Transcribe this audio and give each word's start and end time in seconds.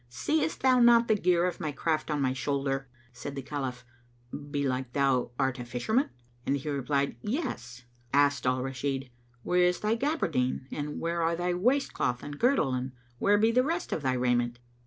Seest 0.09 0.61
thou 0.61 0.79
not 0.79 1.07
the 1.07 1.13
gear 1.13 1.45
of 1.45 1.59
my 1.59 1.71
craft 1.71 2.09
on 2.09 2.19
my 2.23 2.33
shoulder?" 2.33 2.87
Said 3.13 3.35
the 3.35 3.43
Caliph, 3.43 3.85
"Belike 4.33 4.93
thou 4.93 5.29
art 5.37 5.59
a 5.59 5.63
fisherman?"; 5.63 6.09
and 6.43 6.57
he 6.57 6.69
replied, 6.69 7.17
"Yes." 7.21 7.83
Asked 8.11 8.47
Al 8.47 8.63
Rashid, 8.63 9.11
"Where 9.43 9.61
is 9.61 9.81
thy 9.81 9.93
gaberdine, 9.93 10.67
[FN#220] 10.71 10.79
and 10.79 10.99
where 10.99 11.21
are 11.21 11.35
thy 11.35 11.53
waistcloth 11.53 12.23
and 12.23 12.39
girdle 12.39 12.73
and 12.73 12.93
where 13.19 13.37
be 13.37 13.51
the 13.51 13.63
rest 13.63 13.91
of 13.91 14.01
thy 14.01 14.13
raiment?" 14.13 14.57